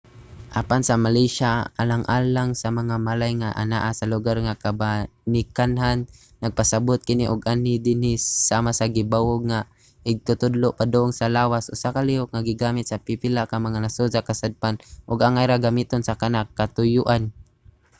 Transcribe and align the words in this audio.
apan 0.61 0.81
sa 0.87 0.95
malaysia 1.05 1.51
alang 1.81 2.03
lang 2.35 2.49
sa 2.61 2.69
mga 2.79 2.95
malay 3.07 3.31
nga 3.41 3.51
anaa 3.63 3.91
sa 3.99 4.09
lugar 4.13 4.37
sa 4.41 4.59
kabanikanhan 4.63 5.99
nagpasabot 6.43 6.99
kini 7.07 7.25
og 7.33 7.45
anhi 7.53 7.73
dinhi, 7.85 8.13
sama 8.49 8.71
sa 8.79 8.85
gibawog 8.95 9.41
nga 9.49 9.59
igtutudlo 10.11 10.69
padung 10.79 11.09
sa 11.19 11.31
lawas 11.35 11.65
usa 11.75 11.89
ka 11.95 12.01
lihok 12.09 12.29
nga 12.31 12.45
gigamit 12.49 12.85
sa 12.87 13.01
pipila 13.05 13.41
ka 13.51 13.55
mga 13.65 13.79
nasod 13.83 14.09
sa 14.11 14.25
kasadpan 14.27 14.75
ug 15.09 15.17
angay 15.27 15.45
ra 15.51 15.57
gamiton 15.65 16.01
sa 16.05 16.17
kana 16.21 16.41
nga 16.43 16.51
katuyoan 16.59 17.23